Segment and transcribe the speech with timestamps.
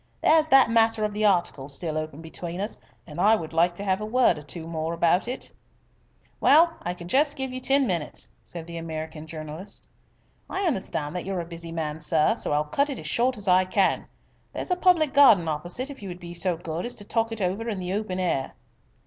[0.23, 3.83] "There's that matter of the article still open between us, and I would like to
[3.83, 5.51] have a word or two more about it."
[6.39, 9.87] "Well, I can give you just ten minutes," said the American journalist.
[10.49, 13.37] "I understand that you are a busy man, sir, so I'll cut it as short
[13.37, 14.07] as I can.
[14.53, 17.69] There's a public garden opposite if you would be so good as talk it over
[17.69, 18.53] in the open air."